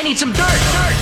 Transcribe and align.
I 0.00 0.02
need 0.02 0.16
some 0.16 0.32
dirt, 0.32 0.48
dirt, 0.72 0.96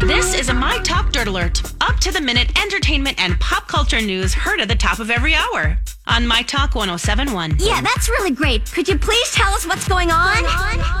dirt. 0.00 0.08
This 0.08 0.34
is 0.34 0.48
a 0.48 0.52
My 0.52 0.78
Talk 0.78 1.12
Dirt 1.12 1.28
Alert. 1.28 1.62
Up 1.80 1.96
to 2.00 2.10
the 2.10 2.20
minute 2.20 2.60
entertainment 2.60 3.22
and 3.22 3.38
pop 3.38 3.68
culture 3.68 4.00
news 4.00 4.34
heard 4.34 4.60
at 4.60 4.66
the 4.66 4.74
top 4.74 4.98
of 4.98 5.12
every 5.12 5.36
hour 5.36 5.78
on 6.08 6.26
My 6.26 6.42
Talk 6.42 6.74
1071. 6.74 7.58
Yeah, 7.60 7.80
that's 7.80 8.08
really 8.08 8.32
great. 8.32 8.68
Could 8.72 8.88
you 8.88 8.98
please 8.98 9.30
tell 9.30 9.52
us 9.52 9.64
what's 9.64 9.86
going 9.86 10.10
on? 10.10 10.42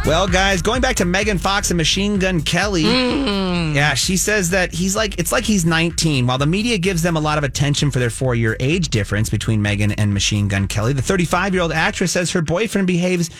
Well, 0.06 0.28
guys, 0.28 0.62
going 0.62 0.80
back 0.80 0.94
to 0.96 1.04
Megan 1.04 1.38
Fox 1.38 1.72
and 1.72 1.78
Machine 1.78 2.20
Gun 2.20 2.40
Kelly, 2.40 2.84
mm. 2.84 3.74
yeah, 3.74 3.94
she 3.94 4.16
says 4.16 4.50
that 4.50 4.72
he's 4.72 4.94
like, 4.94 5.18
it's 5.18 5.32
like 5.32 5.42
he's 5.42 5.64
19. 5.64 6.28
While 6.28 6.38
the 6.38 6.46
media 6.46 6.78
gives 6.78 7.02
them 7.02 7.16
a 7.16 7.20
lot 7.20 7.38
of 7.38 7.44
attention 7.44 7.90
for 7.90 7.98
their 7.98 8.10
four 8.10 8.36
year 8.36 8.56
age 8.60 8.88
difference 8.88 9.30
between 9.30 9.62
Megan 9.62 9.90
and 9.90 10.14
Machine 10.14 10.46
Gun 10.46 10.68
Kelly, 10.68 10.92
the 10.92 11.02
35 11.02 11.54
year 11.54 11.62
old 11.64 11.72
actress 11.72 12.12
says 12.12 12.30
her 12.30 12.40
boyfriend 12.40 12.86
behaves. 12.86 13.30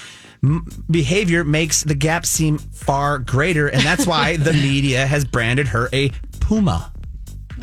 M- 0.42 0.66
Behavior 0.90 1.44
makes 1.44 1.82
the 1.82 1.94
gap 1.94 2.26
seem 2.26 2.58
far 2.58 3.18
greater, 3.18 3.68
and 3.68 3.82
that's 3.82 4.06
why 4.06 4.36
the 4.36 4.52
media 4.52 5.06
has 5.06 5.24
branded 5.24 5.68
her 5.68 5.88
a 5.92 6.10
Puma. 6.40 6.92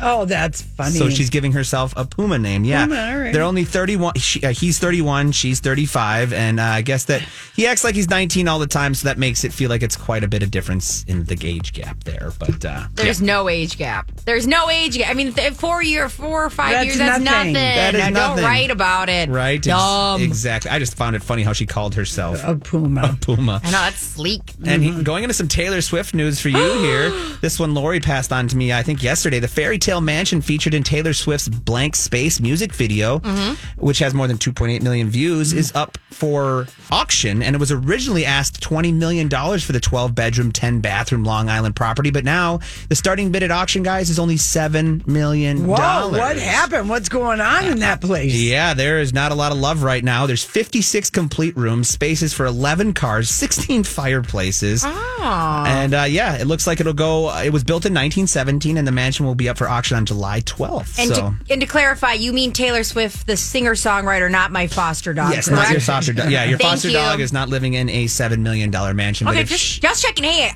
Oh, 0.00 0.24
that's 0.24 0.62
funny. 0.62 0.92
So 0.96 1.08
she's 1.10 1.30
giving 1.30 1.52
herself 1.52 1.94
a 1.96 2.04
Puma 2.04 2.38
name. 2.38 2.64
Yeah, 2.64 2.86
Puma, 2.86 3.00
all 3.12 3.18
right. 3.18 3.32
they're 3.32 3.42
only 3.42 3.64
thirty-one. 3.64 4.14
She, 4.16 4.42
uh, 4.44 4.50
he's 4.52 4.78
thirty-one. 4.78 5.32
She's 5.32 5.60
thirty-five, 5.60 6.32
and 6.32 6.60
uh, 6.60 6.64
I 6.64 6.82
guess 6.82 7.04
that 7.06 7.22
he 7.54 7.66
acts 7.66 7.84
like 7.84 7.94
he's 7.94 8.08
nineteen 8.10 8.48
all 8.48 8.58
the 8.58 8.66
time. 8.66 8.94
So 8.94 9.06
that 9.08 9.18
makes 9.18 9.44
it 9.44 9.52
feel 9.52 9.68
like 9.70 9.82
it's 9.82 9.96
quite 9.96 10.24
a 10.24 10.28
bit 10.28 10.42
of 10.42 10.50
difference 10.50 11.04
in 11.04 11.24
the 11.24 11.38
age 11.46 11.72
gap 11.72 12.04
there. 12.04 12.32
But 12.38 12.64
uh, 12.64 12.86
There's 12.94 13.20
no 13.22 13.48
age 13.48 13.76
gap. 13.78 14.10
There's 14.24 14.46
no 14.46 14.68
age 14.70 14.96
gap. 14.98 15.10
I 15.10 15.14
mean, 15.14 15.32
th- 15.32 15.52
four 15.54 15.82
year, 15.82 16.08
four 16.08 16.44
or 16.44 16.50
five 16.50 16.72
That's 16.72 16.86
years, 16.86 16.98
that's 16.98 17.22
nothing. 17.24 17.52
nothing. 17.52 17.54
That 17.54 17.94
is 17.94 18.00
Now, 18.00 18.08
nothing. 18.10 18.36
Don't 18.42 18.44
write 18.50 18.70
about 18.70 19.08
it. 19.08 19.28
right, 19.28 19.56
Ex- 19.58 19.66
Dumb. 19.66 20.22
exactly. 20.22 20.70
I 20.70 20.78
just 20.78 20.96
found 20.96 21.16
it 21.16 21.22
funny 21.22 21.42
how 21.42 21.52
she 21.52 21.66
called 21.66 21.94
herself 21.94 22.42
a 22.44 22.56
puma. 22.56 23.00
A 23.12 23.16
Puma. 23.16 23.60
I 23.64 23.66
know 23.66 23.72
that's 23.72 23.98
sleek. 23.98 24.42
And 24.64 24.82
he, 24.82 25.02
going 25.02 25.24
into 25.24 25.34
some 25.34 25.48
Taylor 25.48 25.80
Swift 25.80 26.14
news 26.14 26.40
for 26.40 26.48
you 26.48 26.72
here. 26.80 27.12
This 27.40 27.58
one 27.58 27.72
Lori 27.72 28.00
passed 28.00 28.32
on 28.32 28.48
to 28.48 28.56
me, 28.56 28.70
I 28.72 28.82
think, 28.82 29.02
yesterday. 29.02 29.38
The 29.40 29.48
Fairy 29.48 29.78
Tale 29.80 30.00
Mansion 30.00 30.40
featured 30.40 30.74
in 30.74 30.82
Taylor 30.82 31.12
Swift's 31.12 31.48
Blank 31.48 31.96
Space 31.96 32.40
music 32.40 32.72
video, 32.72 33.18
mm-hmm. 33.18 33.84
which 33.84 33.98
has 33.98 34.14
more 34.14 34.26
than 34.26 34.38
2.8 34.38 34.82
million 34.82 35.08
views, 35.08 35.52
is 35.52 35.68
mm-hmm. 35.68 35.78
up 35.78 35.98
for 36.10 36.66
auction. 36.90 37.42
And 37.42 37.56
it 37.56 37.58
was 37.58 37.72
originally 37.72 38.24
asked 38.24 38.60
$20 38.60 38.94
million 38.94 39.28
for 39.28 39.72
the 39.72 39.80
12 39.80 40.14
bedroom, 40.14 40.52
10 40.52 40.80
bathroom 40.80 41.24
Long 41.24 41.48
Island 41.48 41.76
property. 41.76 42.10
But 42.10 42.24
now 42.24 42.60
the 42.88 42.94
starting 42.94 43.32
bid 43.32 43.42
at 43.42 43.50
auction, 43.50 43.82
guys, 43.82 44.10
is 44.10 44.18
only 44.18 44.36
$7 44.36 45.06
million. 45.06 45.66
Whoa, 45.66 46.10
what 46.10 46.36
happened? 46.36 46.88
What's 46.88 47.08
going 47.08 47.40
on 47.40 47.66
in 47.66 47.80
that 47.80 48.00
place? 48.00 48.34
Yeah, 48.34 48.74
there 48.74 49.00
is 49.00 49.12
not 49.12 49.32
a 49.32 49.34
lot 49.34 49.52
of 49.52 49.58
love 49.58 49.82
right 49.82 50.04
now. 50.04 50.26
There's 50.26 50.44
56 50.44 51.10
complete 51.10 51.56
rooms, 51.56 51.88
spaces 51.88 52.32
for 52.32 52.46
11 52.46 52.92
cars, 52.94 53.30
16 53.30 53.84
fireplaces. 53.84 54.82
Ah. 54.84 55.09
And 55.20 55.94
uh, 55.94 56.02
yeah, 56.02 56.36
it 56.36 56.46
looks 56.46 56.66
like 56.66 56.80
it'll 56.80 56.92
go. 56.92 57.34
It 57.38 57.50
was 57.50 57.64
built 57.64 57.84
in 57.84 57.92
1917, 57.92 58.76
and 58.76 58.86
the 58.86 58.92
mansion 58.92 59.26
will 59.26 59.34
be 59.34 59.48
up 59.48 59.58
for 59.58 59.68
auction 59.68 59.96
on 59.96 60.06
July 60.06 60.40
12th. 60.40 60.98
And, 60.98 61.08
so. 61.08 61.14
to, 61.14 61.34
and 61.50 61.60
to 61.60 61.66
clarify, 61.66 62.14
you 62.14 62.32
mean 62.32 62.52
Taylor 62.52 62.84
Swift, 62.84 63.26
the 63.26 63.36
singer 63.36 63.72
songwriter, 63.72 64.30
not 64.30 64.52
my 64.52 64.66
foster 64.66 65.12
dog. 65.12 65.32
Yes, 65.32 65.48
correct? 65.48 65.62
not 65.62 65.70
your 65.72 65.80
foster 65.80 66.12
dog. 66.12 66.30
Yeah, 66.30 66.44
your 66.44 66.58
foster 66.58 66.88
you. 66.88 66.94
dog 66.94 67.20
is 67.20 67.32
not 67.32 67.48
living 67.48 67.74
in 67.74 67.88
a 67.88 68.06
seven 68.06 68.42
million 68.42 68.70
dollar 68.70 68.94
mansion. 68.94 69.28
Okay, 69.28 69.42
but 69.42 69.48
just, 69.48 69.62
she, 69.62 69.80
just 69.80 70.02
checking. 70.02 70.24
Hey, 70.24 70.52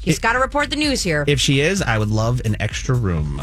he's 0.00 0.18
got 0.18 0.34
to 0.34 0.38
report 0.38 0.70
the 0.70 0.76
news 0.76 1.02
here. 1.02 1.24
if 1.26 1.40
she 1.40 1.60
is, 1.60 1.82
I 1.82 1.98
would 1.98 2.10
love 2.10 2.40
an 2.44 2.56
extra 2.60 2.94
room. 2.94 3.40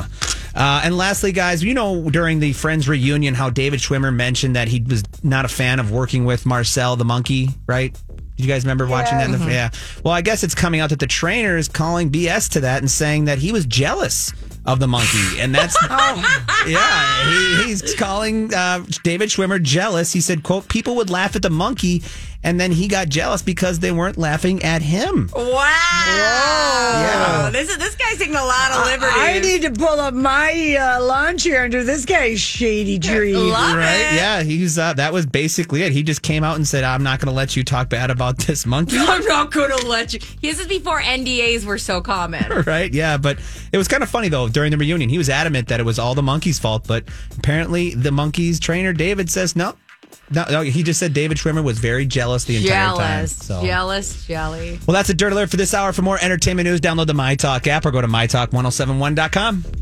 Uh, 0.56 0.82
and 0.86 0.98
lastly, 0.98 1.34
guys, 1.34 1.64
you 1.64 1.74
know 1.74 2.10
during 2.10 2.40
the 2.40 2.54
Friends 2.54 2.88
reunion 2.88 3.34
how 3.34 3.50
David 3.50 3.82
Schwimmer 3.82 4.14
mentioned 4.14 4.56
that 4.56 4.70
he 4.70 4.82
was 4.82 5.04
not 5.22 5.44
a 5.44 5.50
fan 5.50 5.80
of 5.80 5.92
working 5.92 6.24
with 6.24 6.46
Marcel 6.46 6.96
the 6.96 7.04
monkey, 7.04 7.50
right? 7.68 7.96
Did 8.36 8.46
you 8.46 8.52
guys 8.52 8.66
remember 8.66 8.86
watching 8.86 9.18
that? 9.18 9.30
In 9.30 9.40
the, 9.40 9.46
yeah. 9.46 9.70
Well, 10.04 10.14
I 10.14 10.22
guess 10.22 10.44
it's 10.44 10.56
coming 10.56 10.82
out 10.82 10.90
that 10.90 11.00
the 11.00 11.08
trainer 11.08 11.56
is 11.56 11.70
calling 11.70 12.12
BS 12.12 12.50
to 12.52 12.60
that 12.62 12.80
and 12.80 12.92
saying 12.92 13.26
that 13.26 13.38
he 13.38 13.54
was 13.54 13.66
jealous 13.66 14.34
of 14.66 14.80
the 14.80 14.88
monkey, 14.88 15.40
and 15.40 15.56
that's 15.56 15.78
oh. 15.82 16.66
yeah. 16.68 17.62
He, 17.62 17.70
he's 17.70 17.96
calling 17.96 18.54
uh, 18.54 18.84
David 19.04 19.30
Schwimmer 19.30 19.62
jealous. 19.62 20.12
He 20.12 20.20
said, 20.20 20.44
"quote 20.44 20.68
People 20.68 20.96
would 20.98 21.10
laugh 21.10 21.36
at 21.36 21.44
the 21.44 21.50
monkey." 21.50 22.04
And 22.46 22.60
then 22.60 22.72
he 22.72 22.88
got 22.88 23.10
jealous 23.10 23.42
because 23.42 23.80
they 23.80 23.92
weren't 23.92 24.20
laughing 24.20 24.62
at 24.62 24.84
him. 24.84 25.32
Wow. 25.36 25.66
Yeah. 27.02 27.50
This 27.50 27.72
is 27.72 27.80
this 27.80 27.96
guy's 27.96 28.20
taking 28.20 28.36
a 28.36 28.46
lot 28.46 28.72
of 28.72 28.86
liberties. 28.86 29.16
I 29.18 29.40
need 29.40 29.64
to 29.64 29.72
pull 29.72 30.00
up 30.00 30.14
my 30.14 30.78
uh, 30.80 31.04
lawn 31.04 31.40
chair 31.40 31.64
under 31.64 31.84
this 31.84 32.06
guy's 32.06 32.40
shady 32.40 33.00
tree. 33.00 33.34
Love 33.36 33.76
right? 33.76 33.96
it. 33.96 34.14
Yeah, 34.14 34.44
he's 34.44 34.78
uh, 34.78 34.94
that 34.94 35.12
was 35.12 35.26
basically 35.26 35.82
it. 35.82 35.92
He 35.92 36.04
just 36.04 36.22
came 36.22 36.44
out 36.44 36.56
and 36.56 36.68
said, 36.68 36.84
"I'm 36.84 37.02
not 37.02 37.20
going 37.20 37.30
to 37.30 37.36
let 37.36 37.56
you 37.56 37.64
talk 37.64 37.90
bad 37.90 38.12
about 38.12 38.38
this 38.38 38.68
monkey." 38.68 38.98
I'm 39.00 39.26
not 39.26 39.52
going 39.52 39.76
to 39.76 39.88
let 39.88 40.14
you. 40.14 40.20
This 40.40 40.60
is 40.60 40.68
before 40.68 41.02
NDAs 41.02 41.66
were 41.66 41.80
so 41.80 42.00
common. 42.00 42.64
right? 42.68 42.94
Yeah, 42.94 43.18
but 43.18 43.40
it 43.72 43.78
was 43.80 43.88
kind 43.88 44.04
of 44.04 44.10
funny 44.10 44.30
though. 44.30 44.50
During 44.50 44.70
the 44.70 44.78
reunion, 44.78 45.10
he 45.10 45.18
was 45.18 45.32
adamant 45.32 45.70
that 45.70 45.80
it 45.80 45.84
was 45.84 45.98
all 45.98 46.14
the 46.14 46.22
monkey's 46.22 46.60
fault, 46.60 46.86
but 46.88 47.06
apparently 47.40 47.96
the 47.96 48.12
monkey's 48.12 48.60
trainer 48.60 48.94
David 48.94 49.32
says 49.32 49.56
no. 49.56 49.76
No, 50.32 50.46
no, 50.50 50.62
he 50.62 50.82
just 50.84 51.00
said 51.00 51.14
David 51.14 51.38
Schwimmer 51.38 51.64
was 51.64 51.78
very 51.80 52.06
jealous 52.06 52.46
the 52.46 52.58
entire 52.58 52.88
time. 52.96 52.98
Jealous, 52.98 53.36
So. 53.38 53.62
jealous, 53.64 54.26
jelly. 54.26 54.80
Well, 54.88 54.94
that's 54.94 55.10
a 55.10 55.14
dirt 55.14 55.32
alert 55.32 55.50
for 55.52 55.58
this 55.58 55.74
hour. 55.74 55.94
For 55.94 56.02
more 56.02 56.18
entertainment 56.22 56.68
news, 56.68 56.82
download 56.82 57.08
the 57.08 57.14
My 57.14 57.36
Talk 57.36 57.68
app 57.68 57.86
or 57.86 57.92
go 57.92 58.02
to 58.02 58.08
mytalk1071.com. 58.08 59.66